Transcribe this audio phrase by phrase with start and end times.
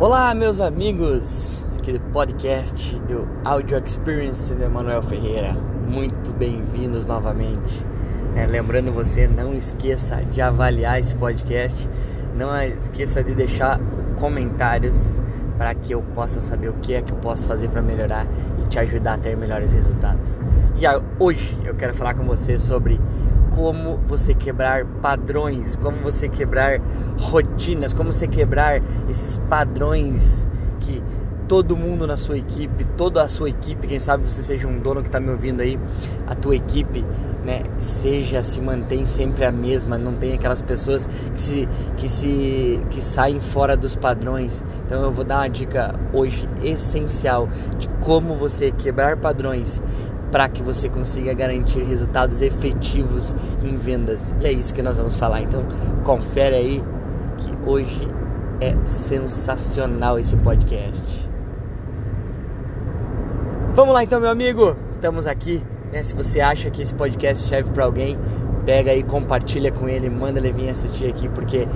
[0.00, 5.52] Olá, meus amigos, aqui do podcast do Audio Experience do Emanuel Ferreira.
[5.86, 7.84] Muito bem-vindos novamente.
[8.34, 11.86] É, lembrando você, não esqueça de avaliar esse podcast,
[12.34, 13.78] não esqueça de deixar
[14.18, 15.20] comentários
[15.58, 18.26] para que eu possa saber o que é que eu posso fazer para melhorar
[18.58, 20.40] e te ajudar a ter melhores resultados.
[20.78, 22.98] E hoje eu quero falar com você sobre
[23.60, 26.80] como você quebrar padrões, como você quebrar
[27.18, 30.48] rotinas, como você quebrar esses padrões
[30.80, 31.02] que
[31.46, 35.02] todo mundo na sua equipe, toda a sua equipe, quem sabe você seja um dono
[35.02, 35.78] que está me ouvindo aí,
[36.26, 37.04] a tua equipe,
[37.44, 41.68] né, seja se mantém sempre a mesma, não tem aquelas pessoas que se
[41.98, 44.64] que se que saem fora dos padrões.
[44.86, 47.46] Então eu vou dar uma dica hoje essencial
[47.78, 49.82] de como você quebrar padrões
[50.30, 54.34] para que você consiga garantir resultados efetivos em vendas.
[54.40, 55.42] E é isso que nós vamos falar.
[55.42, 55.64] Então,
[56.04, 56.84] confere aí
[57.38, 58.08] que hoje
[58.60, 61.28] é sensacional esse podcast.
[63.74, 64.76] Vamos lá então, meu amigo.
[64.94, 66.02] Estamos aqui, né?
[66.02, 68.18] Se você acha que esse podcast serve para alguém,
[68.64, 71.66] pega aí, compartilha com ele, manda ele vir assistir aqui porque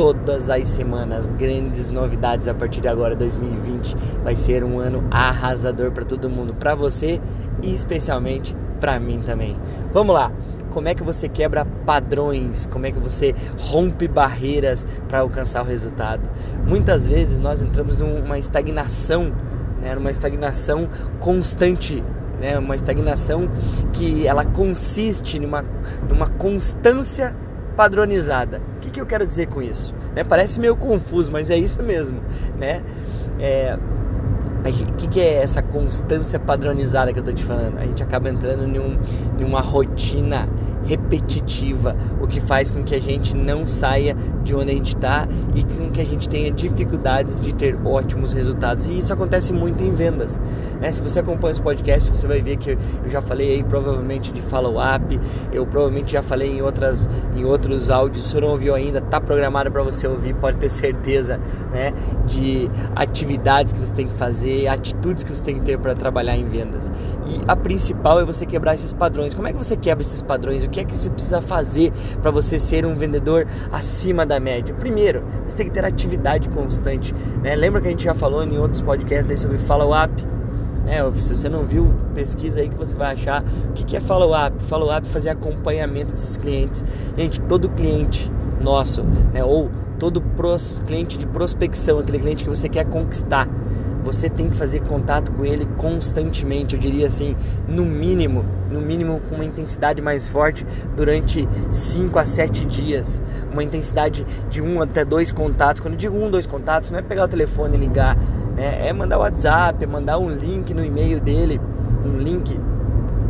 [0.00, 1.28] todas as semanas.
[1.28, 6.54] Grandes novidades a partir de agora, 2020 vai ser um ano arrasador para todo mundo,
[6.54, 7.20] para você
[7.62, 9.58] e especialmente para mim também.
[9.92, 10.32] Vamos lá.
[10.70, 12.64] Como é que você quebra padrões?
[12.64, 16.22] Como é que você rompe barreiras para alcançar o resultado?
[16.66, 19.30] Muitas vezes nós entramos numa estagnação,
[19.82, 22.02] né, numa estagnação constante
[22.40, 23.50] né, uma estagnação
[23.92, 25.62] que ela consiste numa,
[26.08, 27.36] numa constância
[27.80, 28.60] padronizada.
[28.76, 29.94] O que, que eu quero dizer com isso?
[30.14, 30.22] Né?
[30.22, 32.20] Parece meio confuso, mas é isso mesmo.
[32.58, 32.82] Né?
[33.38, 33.78] É,
[34.58, 37.78] o que, que, é essa constância padronizada que eu tô te falando?
[37.78, 38.98] A gente acaba entrando em, um,
[39.38, 40.46] em uma rotina
[40.90, 45.28] repetitiva, o que faz com que a gente não saia de onde a gente está
[45.54, 48.88] e com que a gente tenha dificuldades de ter ótimos resultados.
[48.88, 50.40] E isso acontece muito em vendas.
[50.80, 50.90] Né?
[50.90, 54.40] Se você acompanha esse podcast, você vai ver que eu já falei aí provavelmente de
[54.40, 55.20] follow-up,
[55.52, 59.20] eu provavelmente já falei em, outras, em outros áudios, se você não ouviu ainda, tá
[59.20, 61.38] programado para você ouvir, pode ter certeza
[61.72, 61.92] né?
[62.26, 66.36] de atividades que você tem que fazer, atitudes que você tem que ter para trabalhar
[66.36, 66.90] em vendas.
[67.26, 69.34] E a principal é você quebrar esses padrões.
[69.34, 70.64] Como é que você quebra esses padrões?
[70.64, 74.74] O que é que você precisa fazer para você ser um vendedor acima da média?
[74.74, 77.14] Primeiro, você tem que ter atividade constante.
[77.42, 77.56] Né?
[77.56, 80.12] Lembra que a gente já falou em outros podcasts aí sobre follow-up?
[80.86, 83.44] É, se você não viu, pesquisa aí que você vai achar.
[83.68, 84.62] O que é follow-up?
[84.64, 86.84] Follow-up é fazer acompanhamento desses clientes.
[87.16, 92.68] Gente, todo cliente nosso, né, ou todo pros, cliente de prospecção, aquele cliente que você
[92.68, 93.48] quer conquistar,
[94.02, 97.36] você tem que fazer contato com ele constantemente, eu diria assim,
[97.68, 100.66] no mínimo, no mínimo com uma intensidade mais forte
[100.96, 103.22] durante 5 a 7 dias,
[103.52, 105.80] uma intensidade de um até dois contatos.
[105.80, 108.16] Quando eu digo um, dois contatos, não é pegar o telefone e ligar,
[108.56, 108.88] né?
[108.88, 111.60] é mandar o WhatsApp, é mandar um link no e-mail dele,
[112.04, 112.58] um link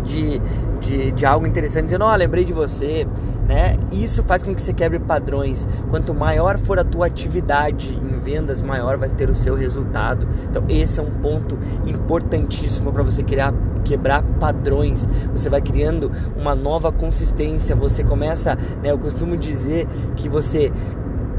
[0.00, 0.40] de,
[0.80, 3.06] de, de, algo interessante, dizendo, ó, oh, lembrei de você,
[3.46, 3.76] né?
[3.90, 5.68] Isso faz com que você quebre padrões.
[5.90, 10.26] Quanto maior for a tua atividade em vendas, maior vai ter o seu resultado.
[10.48, 16.54] Então, esse é um ponto importantíssimo para você criar quebrar padrões, você vai criando uma
[16.54, 20.72] nova consistência, você começa, né, eu costumo dizer que você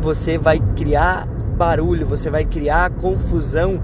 [0.00, 1.28] você vai criar
[1.60, 3.82] barulho, você vai criar confusão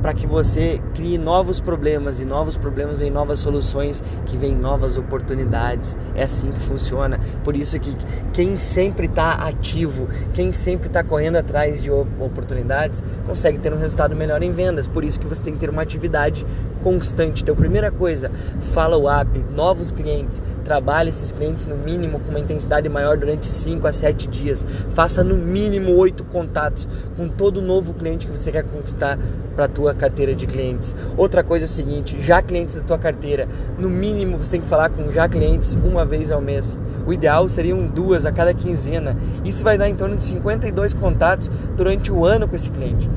[0.00, 4.98] para que você crie novos problemas e novos problemas vêm novas soluções, que vêm novas
[4.98, 5.96] oportunidades.
[6.14, 7.20] É assim que funciona.
[7.44, 7.94] Por isso que
[8.32, 14.16] quem sempre está ativo, quem sempre está correndo atrás de oportunidades, consegue ter um resultado
[14.16, 14.86] melhor em vendas.
[14.86, 16.46] Por isso que você tem que ter uma atividade
[16.82, 17.42] constante.
[17.42, 18.30] Então, primeira coisa,
[18.72, 20.42] follow-up, novos clientes.
[20.64, 24.64] Trabalhe esses clientes no mínimo com uma intensidade maior durante 5 a 7 dias.
[24.90, 29.18] Faça no mínimo 8 contatos com todo novo cliente que você quer conquistar
[29.54, 30.94] para a tua carteira de clientes.
[31.16, 34.66] Outra coisa é o seguinte, já clientes da tua carteira, no mínimo você tem que
[34.66, 36.78] falar com já clientes uma vez ao mês.
[37.06, 39.16] O ideal seriam duas a cada quinzena.
[39.44, 43.10] Isso vai dar em torno de 52 contatos durante o ano com esse cliente.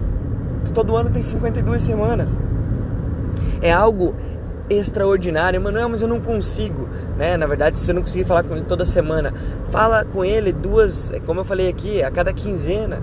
[0.60, 2.40] Porque todo ano tem 52 semanas.
[3.62, 4.16] É algo
[4.70, 5.60] extraordinário.
[5.62, 6.88] Manuel, mas eu não consigo,
[7.18, 7.38] né?
[7.38, 9.34] Na verdade, se eu não conseguir falar com ele toda semana,
[9.70, 13.02] fala com ele duas, como eu falei aqui, a cada quinzena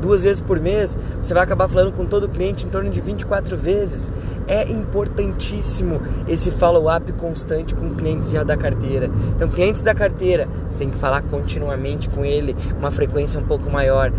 [0.00, 3.56] duas vezes por mês, você vai acabar falando com todo cliente em torno de 24
[3.56, 4.10] vezes.
[4.46, 9.10] É importantíssimo esse follow-up constante com clientes já da carteira.
[9.36, 13.70] Então, clientes da carteira, você tem que falar continuamente com ele, uma frequência um pouco
[13.70, 14.12] maior.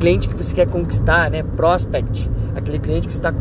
[0.00, 1.42] Cliente que você quer conquistar, né?
[1.42, 3.32] Prospect, aquele cliente que está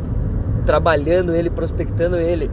[0.66, 2.52] trabalhando ele, prospectando ele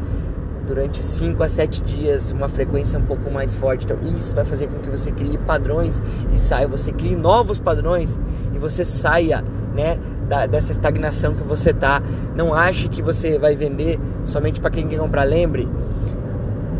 [0.67, 3.85] durante 5 a 7 dias, uma frequência um pouco mais forte.
[3.85, 6.01] Então, isso vai fazer com que você crie padrões
[6.33, 8.19] e saia, você crie novos padrões
[8.55, 9.45] e você saia
[9.75, 12.03] né, da, dessa estagnação que você tá.
[12.35, 15.25] Não ache que você vai vender somente para quem quer comprar.
[15.25, 15.69] Lembre,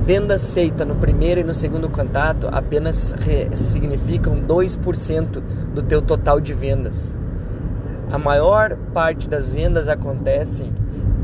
[0.05, 3.15] vendas feitas no primeiro e no segundo contato apenas
[3.55, 5.43] significam 2%
[5.75, 7.17] do teu total de vendas.
[8.11, 10.73] A maior parte das vendas acontecem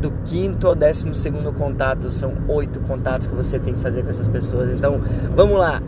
[0.00, 2.11] do quinto ao décimo segundo contato.
[2.11, 4.70] São oito contatos que você tem que fazer com essas pessoas.
[4.70, 5.00] Então,
[5.35, 5.82] vamos lá.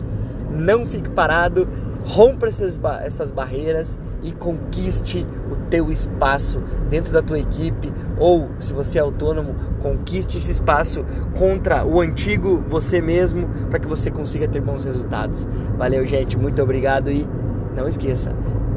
[0.51, 1.67] Não fique parado
[2.05, 8.73] rompa essas, essas barreiras e conquiste o teu espaço dentro da tua equipe ou se
[8.73, 11.05] você é autônomo, conquiste esse espaço
[11.37, 15.47] contra o antigo você mesmo para que você consiga ter bons resultados.
[15.77, 17.27] Valeu, gente, muito obrigado e
[17.75, 18.33] não esqueça,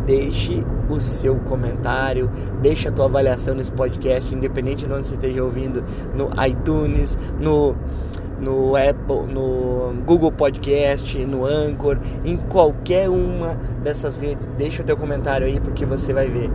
[0.06, 2.30] deixe o seu comentário,
[2.62, 7.74] deixe a tua avaliação nesse podcast, independente de onde você esteja ouvindo, no iTunes, no
[8.38, 14.46] no Apple, no Google Podcast, no Anchor, em qualquer uma dessas redes.
[14.58, 16.50] Deixa o teu comentário aí porque você vai ver.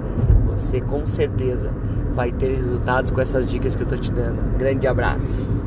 [0.45, 1.71] Você com certeza
[2.13, 4.57] vai ter resultados com essas dicas que eu tô te dando.
[4.57, 5.60] grande abraço.